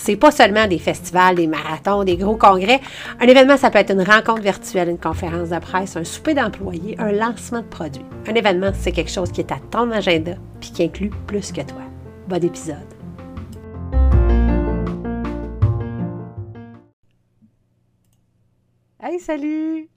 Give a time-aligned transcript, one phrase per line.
[0.00, 2.80] C'est pas seulement des festivals, des marathons, des gros congrès.
[3.18, 6.94] Un événement, ça peut être une rencontre virtuelle, une conférence de presse, un souper d'employés,
[6.98, 8.04] un lancement de produits.
[8.28, 11.62] Un événement, c'est quelque chose qui est à ton agenda puis qui inclut plus que
[11.62, 11.82] toi.
[12.28, 12.76] Bon épisode.
[19.02, 19.88] Hey, salut!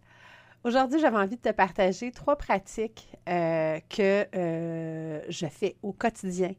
[0.64, 6.54] Aujourd'hui, j'avais envie de te partager trois pratiques euh, que euh, je fais au quotidien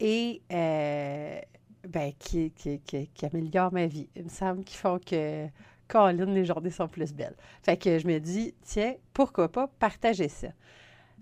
[0.00, 1.40] et euh,
[1.94, 2.52] ben, qui,
[3.22, 4.08] améliorent ma vie.
[4.16, 5.46] Il me semble qu'ils font que,
[5.86, 7.36] Colin, les journées sont plus belles.
[7.62, 10.48] Fait que je me dis, tiens, pourquoi pas partager ça?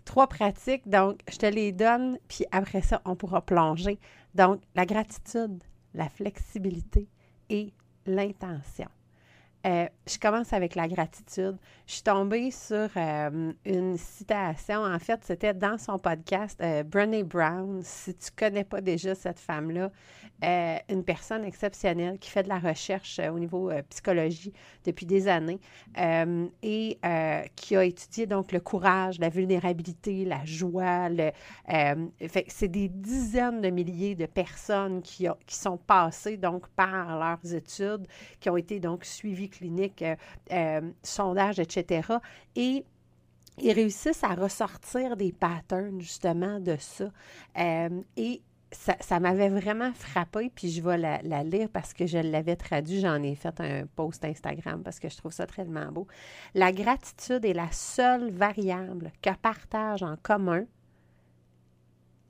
[0.07, 3.99] Trois pratiques, donc je te les donne, puis après ça, on pourra plonger.
[4.35, 7.07] Donc, la gratitude, la flexibilité
[7.51, 7.75] et
[8.07, 8.89] l'intention.
[9.65, 11.57] Euh, je commence avec la gratitude.
[11.87, 14.83] Je suis tombée sur euh, une citation.
[14.83, 17.81] En fait, c'était dans son podcast, euh, Brené Brown.
[17.85, 19.93] Si tu connais pas déjà cette femme-là,
[20.43, 24.53] euh, une personne exceptionnelle qui fait de la recherche au niveau psychologie
[24.85, 25.61] depuis des années
[26.63, 26.99] et
[27.55, 31.09] qui a étudié donc le courage, la vulnérabilité, la joie.
[32.49, 38.09] C'est des dizaines de milliers de personnes qui, qui sont passées donc par leurs études,
[38.41, 40.17] qui ont été donc suivies cliniques, euh,
[40.51, 42.09] euh, sondages, etc.
[42.57, 42.85] Et
[43.59, 47.11] ils réussissent à ressortir des patterns justement de ça.
[47.59, 52.57] Euh, et ça, m'avait vraiment frappé, puis je vais la, lire parce que je l'avais
[52.57, 53.01] traduit.
[53.01, 56.07] J'en ai fait un post Instagram parce que je trouve ça tellement beau.
[56.55, 60.65] La gratitude est la seule variable que partagent en commun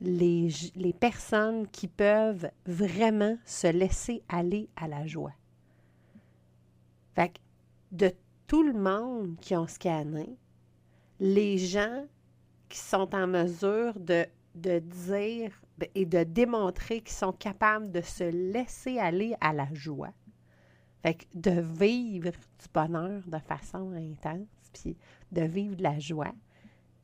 [0.01, 5.31] les, les personnes qui peuvent vraiment se laisser aller à la joie.
[7.15, 7.39] Fait que
[7.91, 8.11] de
[8.47, 10.37] tout le monde qui ont scanné,
[11.19, 12.05] les gens
[12.69, 14.25] qui sont en mesure de,
[14.55, 15.51] de dire
[15.95, 20.13] et de démontrer qu'ils sont capables de se laisser aller à la joie,
[21.01, 24.97] fait que de vivre du bonheur de façon intense, puis
[25.31, 26.33] de vivre de la joie,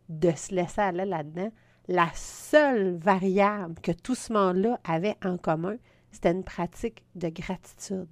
[0.08, 1.52] de se laisser aller là-dedans,
[1.88, 5.78] la seule variable que tout ce monde-là avait en commun,
[6.12, 8.08] c'était une pratique de gratitude.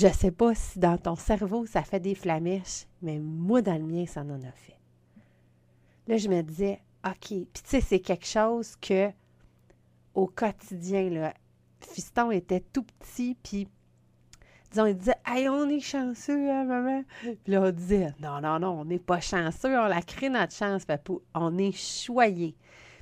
[0.00, 3.74] Je ne sais pas si dans ton cerveau, ça fait des flamèches, mais moi, dans
[3.74, 4.78] le mien, ça en a fait.
[6.06, 7.26] Là, je me disais, OK.
[7.26, 9.10] Puis, tu sais, c'est quelque chose que,
[10.14, 11.34] au quotidien, là,
[11.82, 13.68] Fiston était tout petit, puis,
[14.70, 17.04] disons, il disait, Hey, on est chanceux, hein, maman?
[17.20, 20.54] Puis là, on disait, Non, non, non, on n'est pas chanceux, on la crée notre
[20.54, 21.20] chance, papou.
[21.34, 22.56] On est choyé.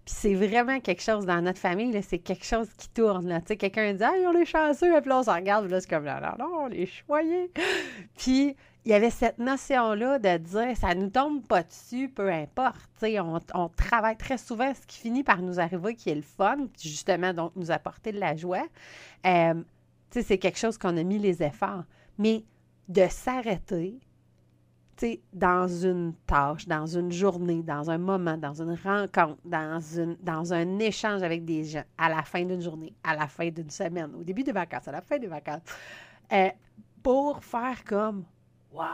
[0.09, 3.43] Puis c'est vraiment quelque chose dans notre famille, c'est quelque chose qui tourne.
[3.47, 5.91] Sais, quelqu'un dit Ah, on est chanceux, et puis là, on s'en regarde, là, c'est
[5.91, 7.53] comme là, non, non, on est choyés.
[8.17, 12.89] puis il y avait cette notion-là de dire ça nous tombe pas dessus, peu importe.
[13.03, 16.57] On, on, travaille très souvent ce qui finit par nous arriver, qui est le fun,
[16.83, 18.65] justement, donc nous apporter de la joie.
[19.27, 19.63] Euh,
[20.11, 21.85] c'est quelque chose qu'on a mis les efforts.
[22.17, 22.45] Mais
[22.89, 24.01] de s'arrêter,
[25.33, 30.53] dans une tâche, dans une journée, dans un moment, dans une rencontre, dans, une, dans
[30.53, 34.11] un échange avec des gens, à la fin d'une journée, à la fin d'une semaine,
[34.19, 35.63] au début des vacances, à la fin des vacances,
[36.33, 36.49] euh,
[37.03, 38.25] pour faire comme,
[38.73, 38.85] wow,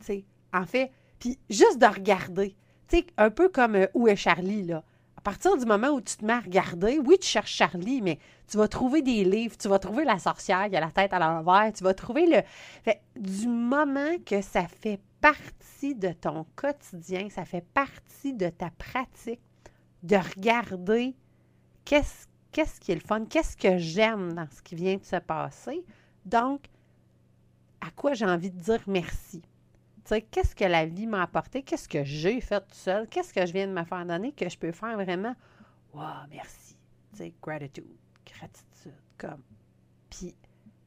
[0.00, 2.54] tu sais, en fait, puis juste de regarder,
[2.88, 4.84] tu sais, un peu comme euh, Où est Charlie, là?
[5.16, 8.20] À partir du moment où tu te mets à regarder, oui, tu cherches Charlie, mais
[8.46, 11.18] tu vas trouver des livres, tu vas trouver la sorcière qui a la tête à
[11.18, 12.40] l'envers, tu vas trouver le...
[12.84, 18.70] Fait, du moment que ça fait partie de ton quotidien, ça fait partie de ta
[18.70, 19.40] pratique
[20.02, 21.16] de regarder
[21.84, 22.26] qu'est-ce
[22.80, 25.84] qui est le fun, qu'est-ce que j'aime dans ce qui vient de se passer.
[26.24, 26.66] Donc,
[27.80, 29.42] à quoi j'ai envie de dire merci?
[30.30, 33.52] Qu'est-ce que la vie m'a apporté, qu'est-ce que j'ai fait tout seul, qu'est-ce que je
[33.52, 35.34] viens de me faire donner que je peux faire vraiment,
[35.92, 36.78] wow, merci.
[37.12, 37.84] Tu sais, gratitude,
[38.24, 39.42] gratitude, comme.
[40.08, 40.34] Puis,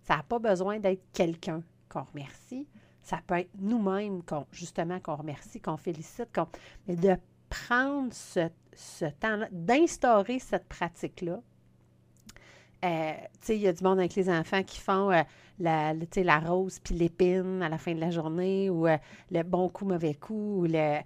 [0.01, 2.67] ça n'a pas besoin d'être quelqu'un qu'on remercie.
[3.01, 6.47] Ça peut être nous-mêmes, qu'on, justement, qu'on remercie, qu'on félicite, qu'on,
[6.87, 7.15] mais de
[7.49, 11.41] prendre ce, ce temps-là, d'instaurer cette pratique-là.
[12.83, 13.13] Euh,
[13.49, 15.21] il y a du monde avec les enfants qui font euh,
[15.59, 18.97] la, la rose puis l'épine à la fin de la journée ou euh,
[19.29, 20.61] le bon coup, mauvais coup.
[20.61, 20.97] Ou le,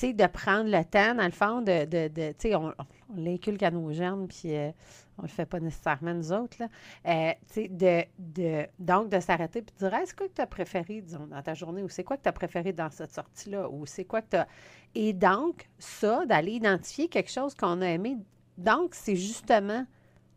[0.00, 2.74] de prendre le temps, dans le fond, de, de, de tu sais, on,
[3.10, 4.70] on l'inculque à nos jeunes, puis euh,
[5.18, 6.68] on le fait pas nécessairement nous autres, là.
[7.06, 10.40] Euh, tu sais, de, de, donc, de s'arrêter puis de dire, c'est quoi que tu
[10.40, 13.12] as préféré, disons, dans ta journée, ou c'est quoi que tu as préféré dans cette
[13.12, 14.48] sortie-là, ou c'est quoi que tu as...
[14.94, 18.16] Et donc, ça, d'aller identifier quelque chose qu'on a aimé,
[18.58, 19.86] donc, c'est justement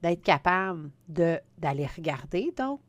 [0.01, 2.79] d'être capable d'aller regarder, donc,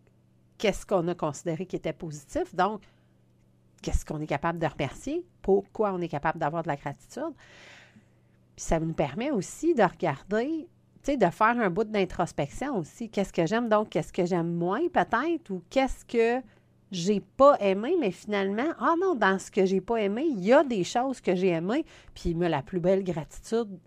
[0.59, 2.83] qu'est-ce qu'on a considéré qui était positif, donc,
[3.83, 7.35] qu'est-ce qu'on est capable de remercier, pourquoi on est capable d'avoir de la gratitude.
[8.57, 10.69] Puis ça nous permet aussi de regarder,
[11.03, 13.11] tu sais, de faire un bout d'introspection aussi.
[13.11, 16.43] Qu'est-ce que j'aime donc, qu'est-ce que j'aime moins peut-être, ou qu'est-ce que
[16.91, 20.53] j'ai pas aimé, mais finalement, ah non, dans ce que j'ai pas aimé, il y
[20.53, 21.85] a des choses que j'ai aimées.
[22.15, 23.79] Puis moi, la plus belle gratitude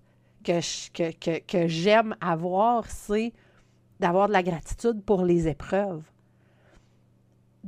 [0.43, 3.33] que, j'aime avoir, c'est
[3.99, 6.03] d'avoir de la gratitude pour les épreuves.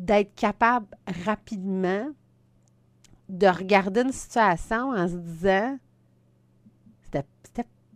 [0.02, 0.88] D'être capable
[1.26, 2.08] rapidement
[3.30, 5.78] de regarder une situation en se disant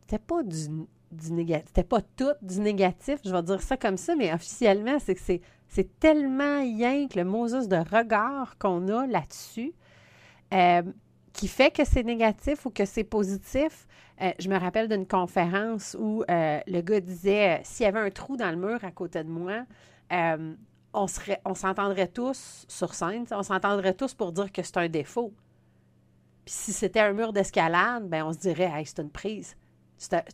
[0.08, 4.16] c'était pas du, négatif, c'était pas tout du négatif, je vais dire ça comme ça,
[4.16, 9.08] mais officiellement, c'est que c'est, c'est tellement rien que le Moses de regard qu'on a
[9.08, 9.74] là-dessus
[10.54, 10.84] euh,
[11.34, 13.88] qui fait que c'est négatif ou que c'est positif.
[14.22, 18.12] Euh, je me rappelle d'une conférence où euh, le gars disait s'il y avait un
[18.12, 19.66] trou dans le mur à côté de moi,
[20.96, 25.34] on, s'entendrait tous sur scène, on s'entendrait tous pour dire que c'est un défaut.
[26.46, 29.56] Puis si c'était un mur d'escalade, ben on se dirait hey, c'est une prise.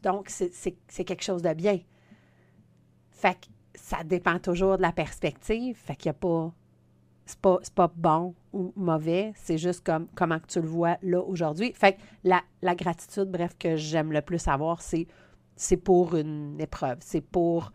[0.03, 1.79] Donc, c'est quelque chose de bien.
[3.11, 5.77] Fait que ça dépend toujours de la perspective.
[5.77, 6.51] Fait qu'il n'y a pas.
[7.23, 9.31] C'est pas, pas bon ou mauvais.
[9.35, 11.71] C'est juste comme comment tu le vois là aujourd'hui.
[11.73, 15.07] Fait que la, la gratitude, bref, que j'aime le plus avoir, c'est
[15.55, 16.97] c'est pour une épreuve.
[17.01, 17.71] C'est pour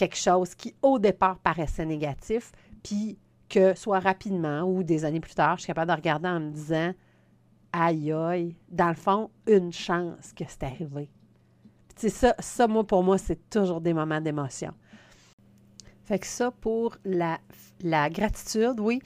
[0.00, 2.52] quelque chose qui, au départ, paraissait négatif,
[2.82, 3.18] puis
[3.50, 6.50] que soit rapidement ou des années plus tard, je suis capable de regarder en me
[6.50, 6.94] disant
[7.72, 11.10] aïe aïe, dans le fond, une chance que c'est arrivé.
[11.96, 14.72] C'est ça, ça, moi, pour moi, c'est toujours des moments d'émotion.
[16.10, 17.38] Fait que ça pour la,
[17.84, 19.00] la gratitude, oui.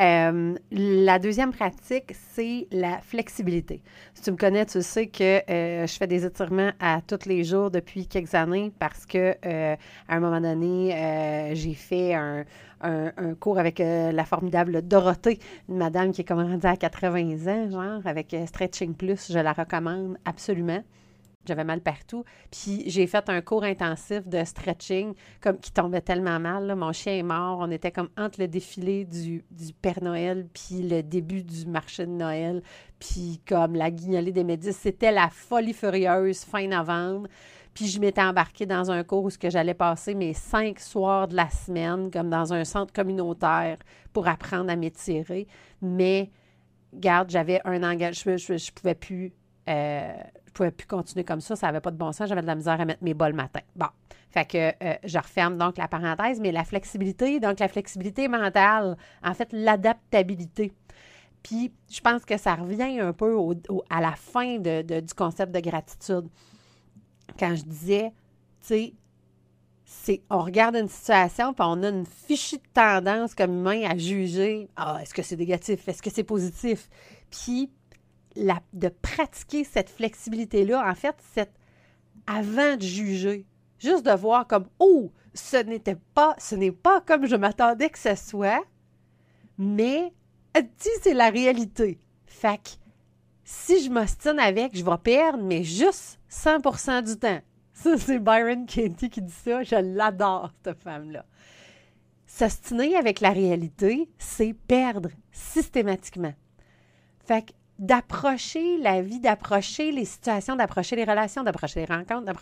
[0.00, 3.80] Euh, la deuxième pratique, c'est la flexibilité.
[4.12, 7.44] Si tu me connais, tu sais que euh, je fais des étirements à tous les
[7.44, 9.76] jours depuis quelques années parce que euh,
[10.08, 12.44] à un moment donné, j'ai fait un,
[12.80, 15.38] un, cours avec la formidable Dorothée,
[15.68, 19.30] une madame qui est comme rendue à 80 ans, genre, avec Stretching Plus.
[19.30, 20.82] Je la recommande absolument.
[21.48, 22.24] J'avais mal partout.
[22.50, 26.74] Puis j'ai fait un cours intensif de stretching comme qui tombait tellement mal.
[26.76, 27.58] Mon chien est mort.
[27.60, 29.42] On était comme entre le défilé du,
[29.80, 32.62] Père Noël puis le début du marché de Noël.
[33.00, 34.74] Puis comme la guignolée des médis.
[34.74, 37.28] C'était la folie furieuse fin novembre.
[37.72, 41.48] Puis je m'étais embarquée dans un cours où j'allais passer mes cinq soirs de la
[41.48, 43.78] semaine, comme dans un centre communautaire,
[44.12, 45.46] pour apprendre à m'étirer.
[45.80, 46.30] Mais,
[46.92, 49.32] garde, j'avais un engagement, je ne pouvais plus
[49.68, 50.12] euh,
[50.58, 52.80] pouvais plus continuer comme ça, ça n'avait pas de bon sens, j'avais de la misère
[52.80, 53.60] à mettre mes bas le matin.
[53.76, 53.86] Bon,
[54.30, 58.96] fait que euh, je referme donc la parenthèse, mais la flexibilité, donc la flexibilité mentale,
[59.22, 60.72] en fait, l'adaptabilité.
[61.42, 63.36] Puis, je pense que ça revient un peu
[63.88, 66.28] à la fin de, du concept de gratitude.
[67.38, 68.12] Quand je disais,
[68.66, 68.92] tu
[69.84, 73.96] sais, on regarde une situation, puis on a une fichue de tendance comme humain à
[73.96, 76.90] juger, ah, est-ce que c'est négatif, est-ce que c'est positif?
[77.30, 77.70] Puis,
[78.72, 81.50] de pratiquer cette flexibilité-là, en fait, c'est
[82.26, 83.46] avant de juger,
[83.78, 87.98] juste de voir comme oh, ce n'était pas, ce n'est pas comme je m'attendais que
[87.98, 88.64] ce soit,
[89.56, 90.12] mais
[90.76, 91.98] si c'est la réalité.
[92.26, 92.70] Fait que
[93.44, 97.40] si je m'ostine avec, je vais perdre, mais juste 100% du temps.
[97.72, 99.62] Ça, c'est Byron Katie qui dit ça.
[99.62, 101.24] Je l'adore, cette femme-là.
[102.26, 106.34] S'ostiner avec la réalité, c'est perdre systématiquement.
[107.24, 112.32] Fait que d'approcher la vie, d'approcher les situations, d'approcher les relations, d'approcher les rencontres,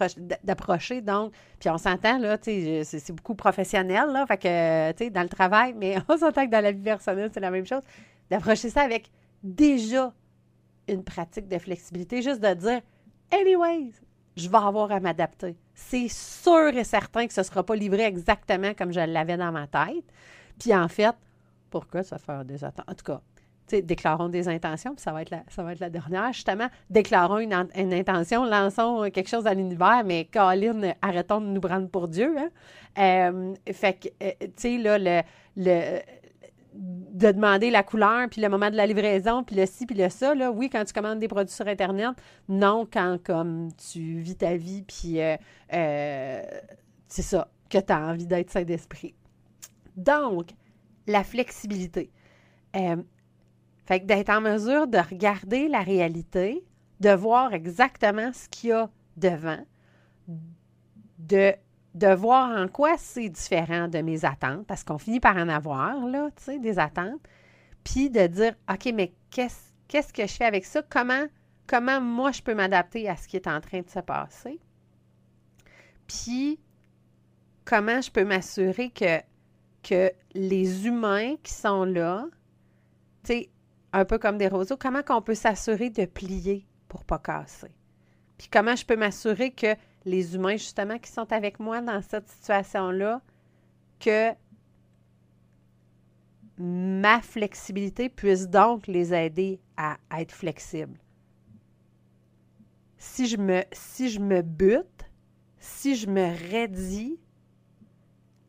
[0.43, 5.23] d'approcher donc, puis on s'entend, là, c'est beaucoup professionnel, là, fait que, tu sais, dans
[5.23, 7.83] le travail, mais on s'entend que dans la vie personnelle, c'est la même chose,
[8.31, 9.11] d'approcher ça avec
[9.43, 10.13] déjà
[10.89, 12.81] une pratique de flexibilité, juste de dire,
[13.31, 13.93] anyways,
[14.37, 15.57] je vais avoir à m'adapter.
[15.75, 19.53] C'est sûr et certain que ce ne sera pas livré exactement comme je l'avais dans
[19.53, 20.05] ma tête.
[20.59, 21.15] Puis en fait,
[21.71, 22.89] pourquoi ça fait des attentes?
[22.89, 23.21] En tout cas,
[23.73, 26.69] déclarons des intentions, puis ça va être la, ça va être la dernière, justement.
[26.91, 27.53] Déclarons une,
[27.93, 32.35] intention, lançons quelque chose à l'univers, mais Colin, arrêtons de nous prendre pour Dieu.
[32.39, 32.51] Hein?
[32.99, 35.23] Euh, fait que, euh, tu sais, là, le,
[35.57, 36.01] le,
[36.75, 40.09] de demander la couleur, puis le moment de la livraison, puis le ci, puis le
[40.09, 42.11] ça, là, oui, quand tu commandes des produits sur Internet,
[42.49, 46.43] non, quand, comme, tu vis ta vie, puis euh,
[47.09, 49.15] c'est ça, que tu as envie d'être sain d'esprit.
[49.97, 50.51] Donc,
[51.07, 52.11] la flexibilité
[53.87, 56.65] Fait que d'être en mesure de regarder la réalité,
[57.01, 59.65] de voir exactement ce qu'il y a devant,
[61.19, 61.55] de,
[61.95, 66.05] de voir en quoi c'est différent de mes attentes, parce qu'on finit par en avoir,
[66.07, 67.21] là, tu sais, des attentes,
[67.85, 70.83] puis de dire, OK, mais qu'est-ce, que je fais avec ça?
[70.83, 71.27] Comment,
[71.69, 74.59] comment moi je peux m'adapter à ce qui est en train de se passer?
[76.09, 76.59] Puis,
[77.65, 79.21] comment je peux m'assurer que,
[79.85, 82.27] que les humains qui sont là,
[83.25, 83.51] tu sais,
[83.97, 87.71] un peu comme des roseaux, comment qu'on peut s'assurer de plier pour pas casser?
[88.37, 89.75] Puis comment je peux m'assurer que
[90.05, 93.23] les humains, justement, qui sont avec moi dans cette situation-là,
[93.99, 94.33] que
[96.59, 100.99] ma flexibilité puisse donc les aider à, être flexibles?
[102.99, 105.11] Si je me, si je me bute,
[105.59, 107.19] si je me raidis,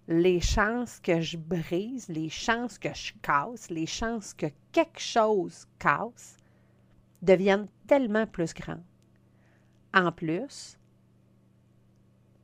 [0.08, 5.66] les chances que je brise, les chances que je casse, les chances que quelque chose
[5.80, 6.38] casse
[7.22, 8.84] deviennent tellement plus grandes.
[9.94, 10.78] En plus,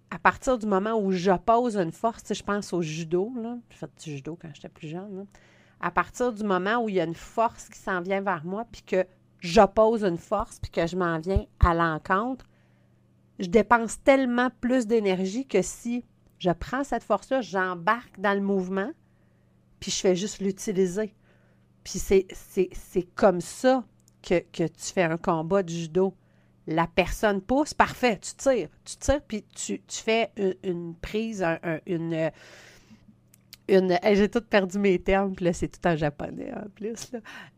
[0.09, 3.31] à partir du moment où j'oppose une force, je pense au judo,
[3.69, 5.25] j'ai fait du judo quand j'étais plus jeune,
[5.79, 8.65] à partir du moment où il y a une force qui s'en vient vers moi,
[8.71, 9.05] puis que
[9.39, 12.45] j'oppose une force, puis que je m'en viens à l'encontre,
[13.39, 16.05] je dépense tellement plus d'énergie que si
[16.43, 18.91] je prends cette force-là, j'embarque dans le mouvement,
[19.79, 21.13] puis je fais juste l'utiliser.
[21.85, 22.27] Puis c'est,
[23.15, 23.85] comme ça
[24.21, 26.13] que, tu fais un combat de judo.
[26.67, 28.69] La personne pousse, parfait, tu tires.
[28.83, 30.31] Tu tires, puis tu, fais
[30.63, 31.45] une, prise,
[31.85, 32.31] une.
[33.69, 37.11] une j'ai tout perdu mes termes, puis là, c'est tout en japonais en plus.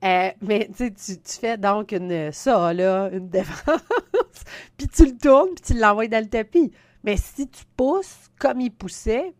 [0.03, 3.81] Euh, mais tu, tu fais donc une ça, là, une défense,
[4.77, 6.71] puis tu le tournes, puis tu l'envoies dans le tapis.
[7.05, 9.35] Mais si tu pousses comme il poussait,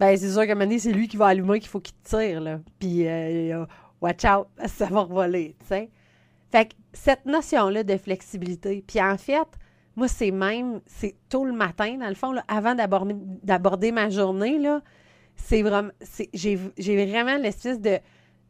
[0.00, 1.94] ben c'est sûr qu'à un moment donné, c'est lui qui va allumer qu'il faut qu'il
[2.02, 2.60] tire, là.
[2.80, 3.64] Puis, euh,
[4.00, 5.90] watch out, ça va revoler, tu sais.
[6.50, 9.46] Fait que cette notion-là de flexibilité, puis en fait,
[9.96, 14.58] moi, c'est même, c'est tôt le matin, dans le fond, là, avant d'aborder ma journée,
[14.58, 14.82] là,
[15.36, 15.92] c'est vraiment,
[16.32, 18.02] j'ai vraiment l'espèce de, tu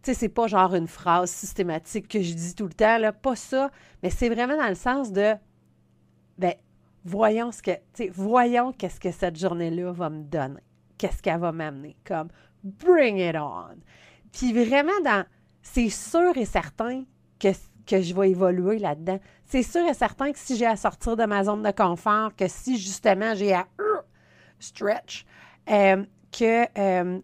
[0.03, 3.37] sais, c'est pas genre une phrase systématique que je dis tout le temps, là, pas
[3.37, 3.71] ça,
[4.03, 5.35] mais c'est vraiment dans le sens de,
[6.38, 6.55] ben,
[7.04, 7.73] voyons ce que,
[8.12, 10.62] voyons qu'est-ce que cette journée-là va me donner.
[10.99, 11.96] Qu'est-ce qu'elle va m'amener?
[12.04, 12.28] Comme,
[12.62, 13.76] bring it on.
[14.32, 15.25] Puis vraiment, dans,
[15.62, 17.04] c'est sûr et certain
[17.38, 17.49] que,
[17.87, 19.18] que je vais évoluer là-dedans.
[19.44, 22.49] C'est sûr et certain que si j'ai à sortir de ma zone de confort, que
[22.49, 23.66] si justement j'ai à
[24.58, 25.26] stretch,
[25.70, 27.20] euh, que euh,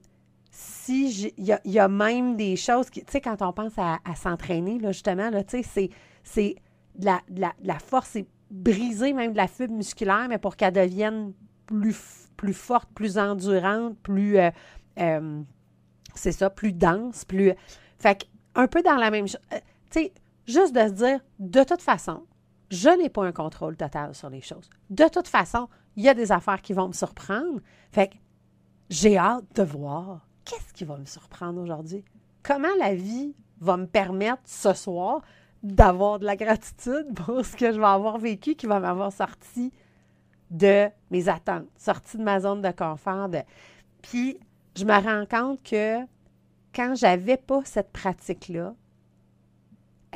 [0.50, 4.78] si il y, a même des choses qui, tu sais, quand on pense à, s'entraîner,
[4.78, 5.90] là, justement, là, tu sais,
[6.22, 6.56] c'est,
[6.98, 11.32] la, la, la force, c'est briser même de la fibre musculaire, mais pour qu'elle devienne
[11.66, 11.94] plus,
[12.52, 14.50] forte, plus endurante, plus, euh,
[14.98, 15.42] euh,
[16.14, 17.52] c'est ça, plus dense, plus...
[17.98, 19.40] Fait un peu dans la même chose.
[19.52, 19.58] Euh,
[19.90, 20.12] tu sais,
[20.46, 22.24] juste de se dire, de toute façon,
[22.70, 24.68] je n'ai pas un contrôle total sur les choses.
[24.88, 27.60] De toute façon, il y a des affaires qui vont me surprendre.
[27.92, 28.14] Fait que
[28.88, 32.04] j'ai hâte de voir qu'est-ce qui va me surprendre aujourd'hui.
[32.42, 35.20] Comment la vie va me permettre ce soir
[35.62, 39.72] d'avoir de la gratitude pour ce que je vais avoir vécu qui va m'avoir sorti
[40.50, 43.28] de mes attentes, sorti de ma zone de confort.
[44.02, 44.38] Puis,
[44.76, 46.00] je me rends compte que
[46.74, 48.74] quand j'avais pas cette pratique-là,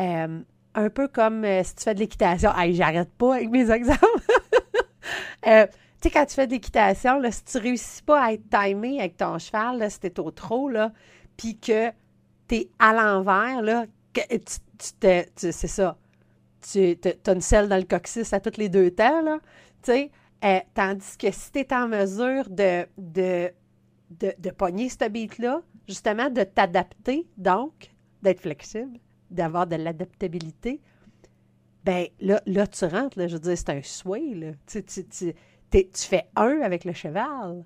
[0.00, 0.40] euh,
[0.74, 4.00] un peu comme euh, si tu fais de l'équitation, hey, j'arrête pas avec mes exemples.
[5.46, 8.98] Euh, tu sais, quand tu fais de l'équitation, si tu réussis pas à être timé
[8.98, 10.90] avec ton cheval, là, si au trop, là,
[11.36, 11.90] puis que
[12.48, 13.60] tu es à l'envers,
[15.36, 15.96] c'est ça.
[16.72, 19.38] Tu as une selle dans le coccyx à tous les deux temps, là.
[19.82, 20.10] Tu sais,
[20.44, 23.52] euh, tandis que si tu es en mesure de, de,
[24.10, 27.90] de, pogner ce beat-là, justement, de t'adapter, donc,
[28.22, 28.98] d'être flexible,
[29.30, 30.80] d'avoir de l'adaptabilité,
[31.84, 34.52] ben là, là, tu rentres, là, je veux dire, c'est un sway, là.
[34.66, 35.34] Tu, tu, tu,
[35.70, 37.64] tu fais un avec le cheval.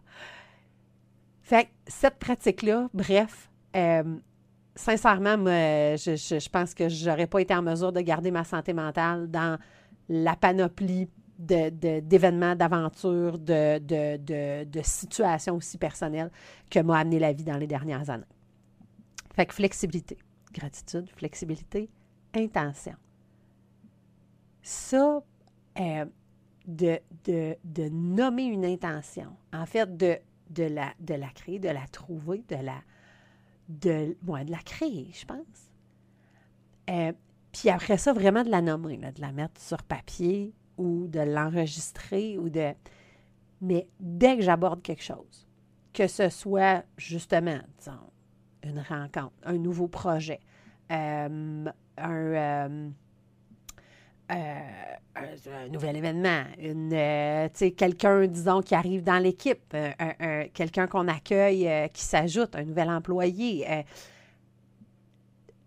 [1.43, 4.19] Fait que cette pratique-là, bref, euh,
[4.79, 9.29] sincèrement, je, pense que je n'aurais pas été en mesure de garder ma santé mentale
[9.29, 9.59] dans
[10.09, 11.09] la panoplie
[11.39, 16.31] d'événements, d'aventures, de, situations aussi personnelles
[16.71, 18.25] que m'a amené la vie dans les dernières années.
[19.35, 20.17] Fait que flexibilité,
[20.53, 21.91] gratitude, flexibilité,
[22.35, 22.95] intention.
[24.63, 25.23] Ça,
[25.81, 26.05] euh,
[26.67, 30.19] de, de, nommer une intention, en fait, de,
[30.51, 32.81] de, la, de la créer, de la trouver, de la,
[33.69, 35.71] de, de la créer, je pense.
[36.91, 37.13] Euh,
[37.53, 42.39] puis après ça, vraiment de la nommer, de la mettre sur papier ou de l'enregistrer
[42.39, 42.73] ou de.
[43.61, 45.47] Mais dès que j'aborde quelque chose,
[45.93, 47.61] que ce soit justement,
[48.63, 50.41] une rencontre, un nouveau projet,
[50.91, 51.65] un,
[54.29, 56.91] un, nouvel événement, une,
[57.77, 59.75] quelqu'un, disons, qui arrive dans l'équipe,
[60.55, 63.85] quelqu'un qu'on accueille qui s'ajoute, un nouvel employé.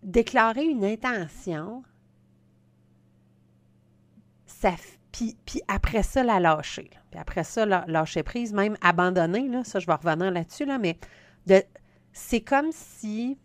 [0.02, 1.82] déclarer une intention,
[4.46, 4.74] ça,
[5.12, 5.36] puis,
[5.68, 6.90] après ça, la lâcher.
[7.10, 10.98] Puis après ça, lâcher prise, même abandonner, là, ça, je vais revenir là-dessus, là, mais
[11.46, 11.62] de,
[12.12, 13.38] c'est comme si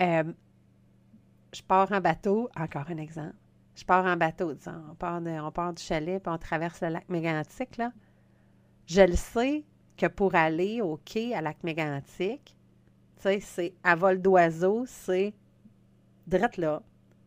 [0.00, 0.24] euh,
[1.52, 3.34] je pars en bateau, encore un exemple.
[3.80, 6.88] Je pars en bateau, disons, on part, on part du chalet, puis on traverse le
[6.88, 7.92] lac Mégantic, là.
[8.86, 9.64] Je le sais
[9.96, 12.54] que pour aller au quai à lac Mégantic,
[13.16, 15.32] tu sais, c'est à vol d'oiseau, c'est
[16.26, 16.82] direct là,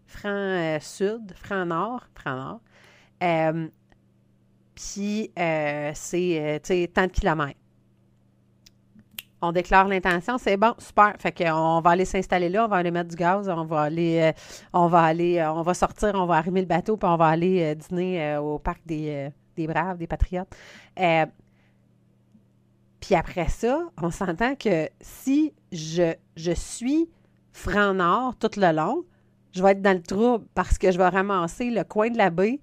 [0.05, 2.62] franc euh, sud, franc nord, franc nord.
[3.24, 3.67] Euh,
[4.75, 7.60] puis euh, c'est, tu sais, tant de kilomètres.
[9.46, 11.14] On déclare l'intention, c'est bon, super.
[11.20, 14.32] Fait qu'on va aller s'installer là, on va aller mettre du gaz, on va aller,
[14.72, 17.76] on va aller, on va sortir, on va arrimer le bateau, puis on va aller
[17.76, 20.48] dîner au parc des, des Braves, des Patriotes.
[23.02, 27.10] puis après ça, on s'entend que si je, je suis
[27.52, 29.04] franc nord tout le long,
[29.52, 32.30] je vais être dans le trouble parce que je vais ramasser le coin de la
[32.30, 32.60] baie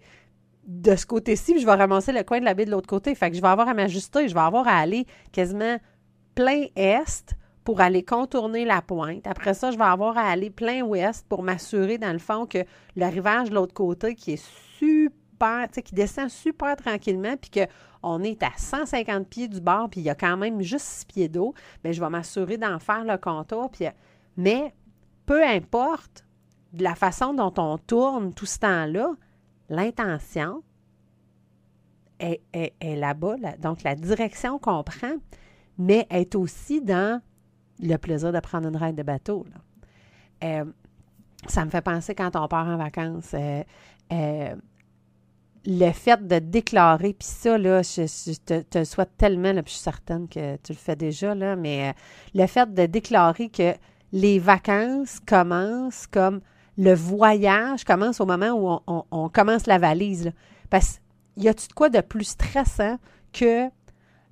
[0.67, 3.15] de ce côté-ci, puis je vais ramasser le coin de la baie de l'autre côté.
[3.15, 5.79] Fait que je vais avoir à m'ajuster, je vais avoir à aller quasiment
[6.35, 7.35] plein est
[7.65, 9.27] pour aller contourner la pointe.
[9.27, 12.65] Après ça, je vais avoir à aller plein ouest pour m'assurer, dans le fond, que
[12.97, 14.45] le rivage de l'autre côté, qui est
[14.79, 20.05] super, qui descend super tranquillement, puis qu'on est à 150 pieds du bord, puis il
[20.05, 23.19] y a quand même juste 6 pieds d'eau, bien, je vais m'assurer d'en faire le
[23.19, 23.71] contour.
[24.37, 24.75] Mais
[25.27, 26.25] peu importe
[26.79, 29.15] la façon dont on tourne tout ce temps-là,
[29.69, 30.63] l'intention
[32.19, 32.41] est,
[32.83, 33.37] là-bas.
[33.59, 35.15] donc, la direction qu'on prend,
[35.81, 37.23] mais est aussi dans
[37.81, 39.47] le plaisir de prendre une ride de bateau.
[40.45, 40.65] Euh,
[41.47, 43.33] ça me fait penser quand on part en vacances.
[43.33, 43.65] Euh,
[44.13, 44.55] euh,
[45.65, 50.29] le fait de déclarer, puis ça, là, je, te, souhaite tellement, puis je suis certaine
[50.29, 51.95] que tu le fais déjà, là, mais
[52.35, 53.75] le fait de déclarer que
[54.13, 56.41] les vacances commencent comme
[56.79, 60.33] le voyage commence au moment où on, commence la valise.
[60.71, 61.01] Parce
[61.35, 62.99] qu'il y a-tu de quoi de plus stressant
[63.33, 63.69] que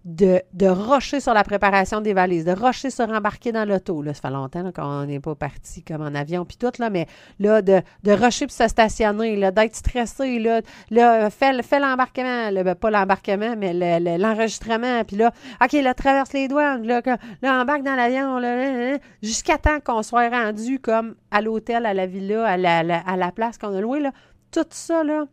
[0.08, 4.00] de, de rocher sur la préparation des valises, de rocher sur embarquer dans l'auto.
[4.00, 7.06] Là, ça fait longtemps qu'on n'est pas parti comme en avion, puis tout, là, mais
[7.38, 12.74] là, de, de rocher puis se stationner, là, d'être stressé, là, là fais, l'embarquement, ben,
[12.74, 13.74] pas l'embarquement, mais
[14.16, 15.30] l'enregistrement, puis là,
[15.62, 17.02] OK, là, traverse les douanes, là,
[17.42, 22.06] là embarque dans l'avion, là, jusqu'à temps qu'on soit rendu comme à l'hôtel, à la
[22.06, 24.12] villa, à la, à la place qu'on a louée, là.
[24.50, 25.26] Tout ça, là,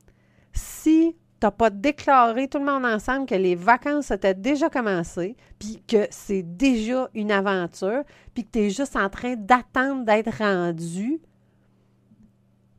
[0.52, 5.36] si tu n'as pas déclaré tout le monde ensemble que les vacances étaient déjà commencées,
[5.60, 8.04] puis que c'est déjà une aventure,
[8.34, 11.22] puis que tu es juste en train d'attendre d'être rendu,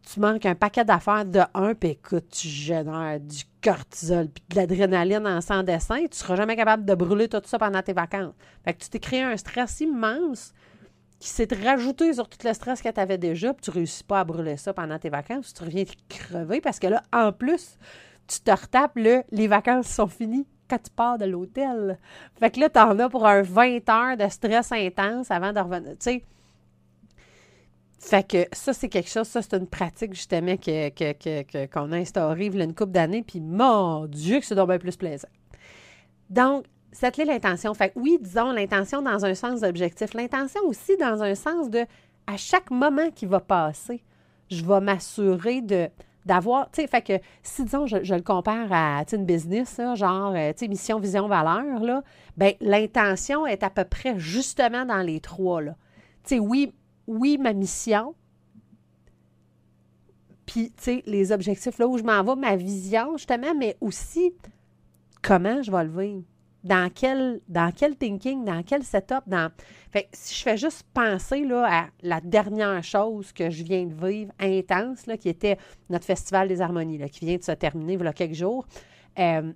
[0.03, 4.57] tu manques un paquet d'affaires de un, puis écoute, tu génères du cortisol, puis de
[4.57, 7.93] l'adrénaline en sans dessin, tu ne seras jamais capable de brûler tout ça pendant tes
[7.93, 8.35] vacances.
[8.65, 10.53] Fait que tu t'es créé un stress immense
[11.21, 14.03] qui s'est rajouté sur tout le stress que tu avais déjà, puis tu ne réussis
[14.03, 17.79] pas à brûler ça pendant tes vacances, tu reviens crever parce que là, en plus,
[18.27, 21.99] tu te retapes, là, les vacances sont finies quand tu pars de l'hôtel.
[22.39, 25.97] Fait que là, t'en as pour un 20 heures de stress intense avant de revenir.
[25.99, 26.23] Tu
[27.99, 31.97] fait que ça, c'est quelque chose, ça, c'est une pratique justement qu'on que, que, a
[31.97, 34.97] instaurée il y a une couple d'années, puis mon Dieu, que c'est donc bien plus
[34.97, 35.29] plaisant.
[36.31, 37.75] Donc, cette l'intention.
[37.75, 41.85] Fait que oui, disons l'intention dans un sens d'objectif, l'intention aussi dans un sens de
[42.27, 44.03] à chaque moment qui va passer,
[44.51, 45.89] je vais m'assurer de
[46.27, 50.53] d'avoir, tu sais, fait que si, disons, je, le compare à une business, genre, euh,
[50.53, 52.03] tu sais, mission, vision, valeur, là,
[52.37, 55.77] bien, l'intention est à peu près justement dans les trois, là.
[56.25, 56.75] Tu sais, oui,
[57.07, 58.15] oui, ma mission,
[60.47, 64.33] puis, tu sais, les objectifs, là où je m'en vais, ma vision, justement, mais aussi
[65.23, 66.23] comment je vais le vivre
[66.67, 69.51] dans quel, dans quel thinking, dans quel setup, dans.
[69.93, 73.95] Fait si je fais juste penser là, à la dernière chose que je viens de
[73.95, 77.95] vivre intense, là, qui était notre Festival des Harmonies, là, qui vient de se terminer
[77.95, 78.67] il y a quelques jours.
[79.19, 79.53] Euh,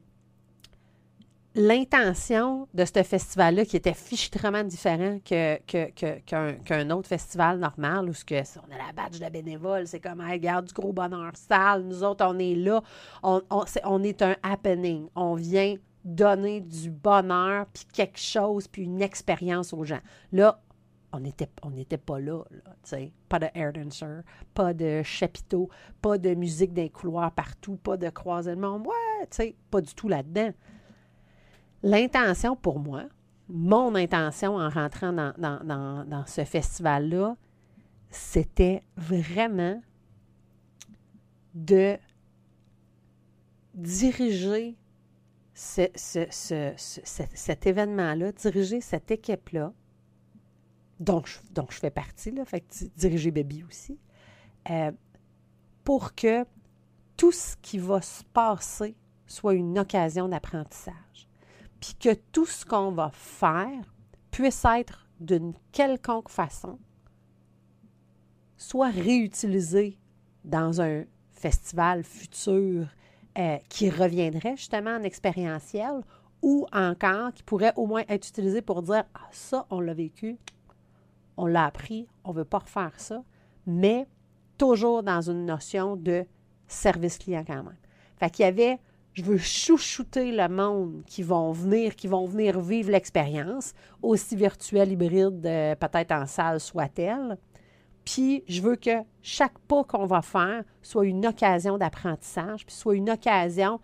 [1.57, 8.25] l'intention de ce festival-là, qui était fichtrement différent qu'un que, autre festival normal, où ce
[8.25, 11.83] que, on a la badge de bénévole, c'est comme, hey, regarde du gros bonheur sale,
[11.83, 12.81] nous autres, on est là,
[13.25, 13.43] on,
[13.85, 19.73] on est un happening, on vient donner du bonheur, puis quelque chose, puis une expérience
[19.73, 20.01] aux gens.
[20.33, 20.63] Là,
[21.13, 23.13] on n'était pas là, là sais.
[23.29, 24.23] pas de air dancer,
[24.55, 25.69] pas de chapiteau,
[26.01, 29.95] pas de musique dans les couloirs partout, pas de croisement, ouais, tu sais, pas du
[29.95, 30.53] tout là-dedans.
[31.83, 33.05] L'intention pour moi,
[33.49, 37.37] mon intention en rentrant dans, dans ce festival-là,
[38.11, 39.81] c'était vraiment
[41.55, 41.97] de
[43.75, 44.77] diriger
[45.63, 49.73] cet événement-là, diriger cette équipe-là,
[50.99, 51.39] dont je,
[51.71, 52.65] je fais partie, là, fait
[52.97, 53.99] diriger Baby aussi,
[54.71, 54.93] euh,
[55.85, 56.45] pour que
[57.17, 58.97] tout ce qui va se passer
[59.27, 61.29] soit une occasion d'apprentissage.
[61.79, 63.95] Puis que tout ce qu'on va faire
[64.31, 66.79] puisse être d'une quelconque façon
[68.57, 69.99] soit réutilisé
[70.45, 72.87] dans un festival futur
[73.39, 76.01] euh, qui reviendrait justement en expérientiel
[76.43, 80.37] ou encore qui pourrait au moins être utilisé pour dire Ah, ça, on l'a vécu,
[81.37, 83.23] on l'a appris, on ne veut pas refaire ça,
[83.67, 84.07] mais
[84.59, 86.25] toujours dans une notion de
[86.67, 87.77] service client quand même.
[88.17, 88.79] Fait qu'il y avait,
[89.15, 94.93] je veux chouchouter le monde qui vont venir, qui vont venir vivre l'expérience, aussi virtuelle,
[94.93, 97.39] hybride, euh, peut-être en salle soit-elle.
[98.05, 102.95] Puis je veux que chaque pas qu'on va faire soit une occasion d'apprentissage, puis soit
[102.95, 103.81] une occasion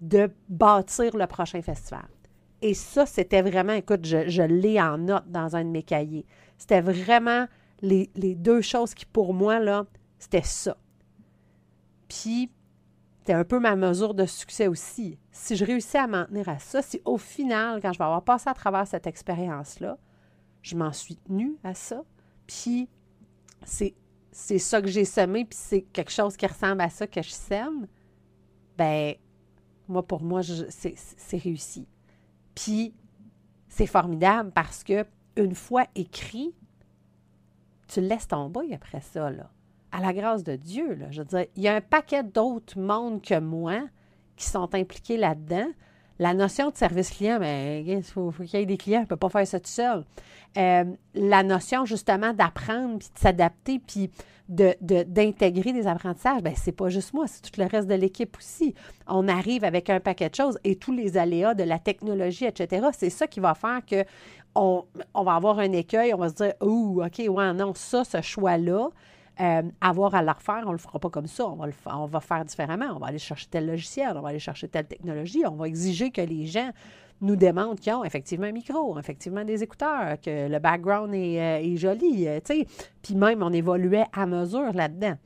[0.00, 2.08] de bâtir le prochain festival.
[2.62, 6.26] Et ça, c'était vraiment, écoute, je, l'ai en note dans un de mes cahiers.
[6.58, 7.46] C'était vraiment
[7.80, 9.86] les, les, deux choses qui, pour moi, là,
[10.18, 10.76] c'était ça.
[12.08, 12.50] Puis,
[13.20, 15.18] c'était un peu ma mesure de succès aussi.
[15.32, 18.22] Si je réussis à m'en tenir à ça, si au final, quand je vais avoir
[18.22, 19.96] passé à travers cette expérience-là,
[20.62, 22.02] je m'en suis tenue à ça,
[22.46, 22.88] puis
[23.64, 23.94] c'est,
[24.32, 27.30] c'est ça que j'ai semé, puis c'est quelque chose qui ressemble à ça que je
[27.30, 27.86] sème,
[28.76, 29.14] ben
[29.88, 31.86] moi, pour moi, c'est, réussi.
[32.54, 32.94] Puis,
[33.68, 35.04] c'est formidable parce que
[35.36, 36.54] une fois écrit,
[37.88, 39.50] tu laisses tomber après ça, là.
[39.92, 41.10] À la grâce de Dieu, là.
[41.10, 43.82] Je veux dire, il y a un paquet d'autres mondes que moi
[44.36, 45.68] qui sont impliqués là-dedans.
[46.20, 49.02] La notion de service client, mais ben, il faut, qu'il y ait des clients, on
[49.04, 50.04] ne peut pas faire ça tout seul.
[50.58, 54.10] Euh, la notion justement d'apprendre, puis de s'adapter, puis
[54.50, 58.36] d'intégrer de, des apprentissages, ben c'est pas juste moi, c'est tout le reste de l'équipe
[58.36, 58.74] aussi.
[59.06, 62.88] On arrive avec un paquet de choses et tous les aléas de la technologie, etc.
[62.92, 64.04] C'est ça qui va faire que
[64.54, 68.20] on, va avoir un écueil, on va se dire, oh, OK, ouais, non, ça, ce
[68.20, 68.90] choix-là,
[69.40, 71.46] euh, avoir à le refaire, on ne le fera pas comme ça.
[71.46, 72.92] On va, le, on va faire différemment.
[72.94, 75.44] On va aller chercher tel logiciel, on va aller chercher telle technologie.
[75.46, 76.70] On va exiger que les gens
[77.22, 81.76] nous démontrent qu'ils ont effectivement un micro, effectivement des écouteurs, que le background est, euh,
[81.76, 82.28] joli.
[82.28, 82.40] Euh,
[83.02, 85.16] puis même, on évoluait à mesure là-dedans.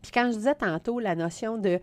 [0.00, 1.80] Puis quand je disais tantôt la notion de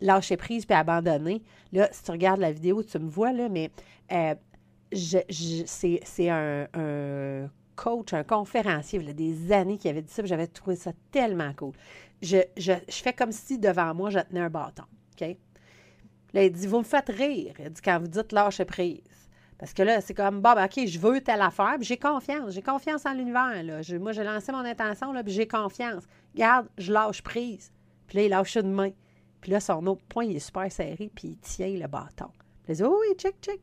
[0.00, 1.42] lâcher prise puis abandonner,
[1.72, 3.70] là, si tu regardes la vidéo, tu me vois, là, mais
[4.92, 10.24] c'est un, un coach, un conférencier, il y a des années qui avait dit ça,
[10.24, 11.72] j'avais trouvé ça tellement cool.
[12.20, 12.42] Je,
[12.88, 14.84] fais comme si devant moi, je tenais un bâton.
[15.20, 15.36] OK?
[16.32, 17.54] Là, il dit Vous me faites rire.
[17.58, 19.00] Il dit Quand vous dites lâcher prise.
[19.58, 22.52] Parce que là, c'est comme Bon, ben, OK, je veux telle affaire, j'ai confiance.
[22.52, 23.62] J'ai confiance en l'univers.
[23.62, 23.80] Là.
[23.98, 26.04] moi, j'ai lancé mon intention, là, puis j'ai confiance.
[26.34, 27.72] Garde, je lâche prise.
[28.06, 28.90] Puis là, il lâche une main.
[29.40, 32.30] Puis là, son autre poing, il est super serré, puis il tient le bâton.
[32.62, 33.60] Puis il dit Oh oui, check, check.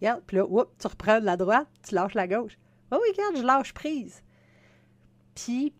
[0.00, 0.44] Regarde, puis là,
[0.78, 2.58] tu reprends de la droite, tu lâches la gauche.
[2.90, 4.22] Oh oui, regarde, je lâche prise.
[5.34, 5.74] Puis,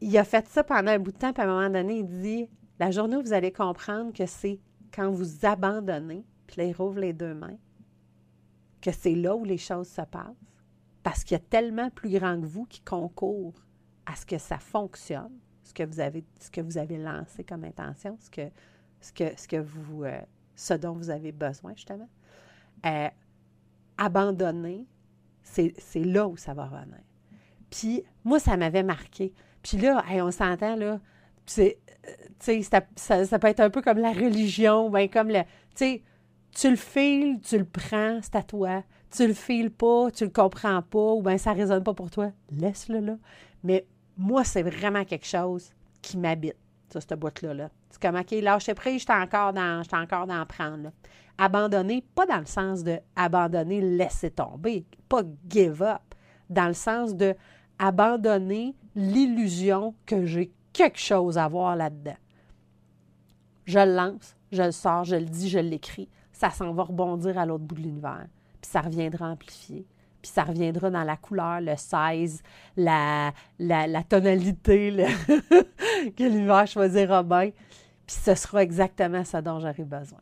[0.00, 2.06] il a fait ça pendant un bout de temps, puis à un moment donné, il
[2.06, 2.48] dit
[2.78, 4.60] La journée où vous allez comprendre que c'est
[4.92, 7.56] quand vous abandonnez, puis là, il rouvre les deux mains,
[8.80, 10.34] que c'est là où les choses se passent.
[11.02, 13.54] Parce qu'il y a tellement plus grand que vous qui concourt
[14.06, 17.64] à ce que ça fonctionne, ce que vous avez, ce que vous avez lancé comme
[17.64, 18.48] intention, ce que,
[19.00, 20.20] ce que, ce que vous, euh,
[20.54, 22.08] ce dont vous avez besoin, justement.
[22.86, 23.08] Euh,
[23.98, 24.86] abandonner,
[25.44, 27.00] c'est là où ça va revenir.
[27.70, 29.32] Puis moi, ça m'avait marqué.
[29.62, 31.00] Puis là, on s'entend, là,
[31.46, 31.78] c'est,
[32.48, 32.62] euh,
[32.96, 35.42] ça, ça, peut être un peu comme la religion, ben comme le,
[36.54, 38.82] tu le files, tu le prends, c'est à toi.
[39.10, 42.32] Tu le files pas, tu le comprends pas, ou bien ça résonne pas pour toi,
[42.50, 43.16] laisse-le là.
[43.62, 45.70] Mais moi, c'est vraiment quelque chose
[46.02, 46.56] qui m'habite,
[46.90, 47.54] cette boîte-là.
[47.54, 47.70] Là.
[47.90, 50.90] C'est comme, OK, lâcher prise, j'étais encore dans, encore dans prendre.
[51.38, 56.14] Abandonner, pas dans le sens de abandonner, laisser tomber, pas give up,
[56.48, 57.34] dans le sens de
[57.78, 62.16] abandonner l'illusion que j'ai quelque chose à voir là-dedans.
[63.64, 67.38] Je le lance, je le sors, je le dis, je l'écris, ça s'en va rebondir
[67.38, 68.26] à l'autre bout de l'univers,
[68.60, 69.86] puis ça reviendra amplifié,
[70.24, 72.42] puis ça reviendra dans la couleur, le size,
[72.78, 74.90] la, la, tonalité
[76.16, 77.50] que l'univers choisira bien,
[78.06, 80.20] puis ce sera exactement ce dont j'aurai besoin.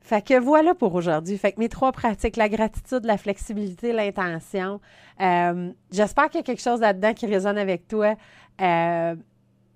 [0.00, 1.36] Fait que voilà pour aujourd'hui.
[1.36, 4.80] Fait que mes trois pratiques, la gratitude, la flexibilité, l'intention.
[5.20, 8.16] Euh, j'espère qu'il y a quelque chose là-dedans qui résonne avec toi.
[8.62, 9.16] Euh,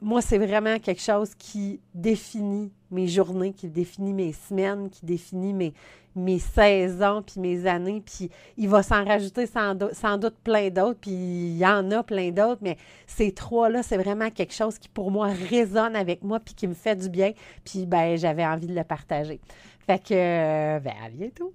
[0.05, 5.55] moi, c'est vraiment quelque chose qui définit mes journées, qui définit mes semaines, qui définit
[5.55, 5.73] mes,
[6.15, 11.11] mes saisons, puis mes années, puis il va s'en rajouter sans, doute plein d'autres, puis
[11.11, 15.11] il y en a plein d'autres, mais ces trois-là, c'est vraiment quelque chose qui, pour
[15.11, 17.33] moi, résonne avec moi, puis qui me fait du bien,
[17.65, 19.41] puis ben, j'avais envie de le partager.
[19.87, 21.55] Fait que, euh, ben, à bientôt!